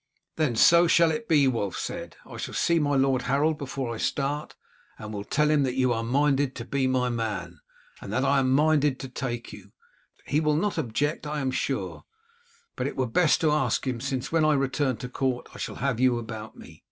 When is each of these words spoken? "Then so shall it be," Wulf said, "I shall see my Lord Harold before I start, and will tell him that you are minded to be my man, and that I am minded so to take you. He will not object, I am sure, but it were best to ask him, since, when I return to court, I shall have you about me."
"Then 0.35 0.55
so 0.55 0.87
shall 0.87 1.11
it 1.11 1.27
be," 1.27 1.47
Wulf 1.47 1.77
said, 1.77 2.15
"I 2.25 2.37
shall 2.37 2.55
see 2.55 2.79
my 2.79 2.95
Lord 2.95 3.21
Harold 3.29 3.59
before 3.59 3.93
I 3.93 3.97
start, 3.97 4.55
and 4.97 5.13
will 5.13 5.23
tell 5.23 5.51
him 5.51 5.61
that 5.61 5.75
you 5.75 5.93
are 5.93 6.01
minded 6.03 6.55
to 6.55 6.65
be 6.65 6.87
my 6.87 7.09
man, 7.09 7.59
and 8.01 8.11
that 8.11 8.25
I 8.25 8.39
am 8.39 8.49
minded 8.51 8.99
so 8.99 9.07
to 9.07 9.13
take 9.13 9.53
you. 9.53 9.73
He 10.25 10.39
will 10.39 10.55
not 10.55 10.79
object, 10.79 11.27
I 11.27 11.39
am 11.39 11.51
sure, 11.51 12.05
but 12.75 12.87
it 12.87 12.97
were 12.97 13.05
best 13.05 13.41
to 13.41 13.51
ask 13.51 13.85
him, 13.85 14.01
since, 14.01 14.31
when 14.31 14.43
I 14.43 14.53
return 14.55 14.97
to 14.97 15.07
court, 15.07 15.47
I 15.53 15.59
shall 15.59 15.75
have 15.75 15.99
you 15.99 16.17
about 16.17 16.57
me." 16.57 16.79